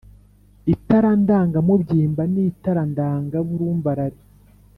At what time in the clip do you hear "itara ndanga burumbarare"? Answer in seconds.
2.49-4.19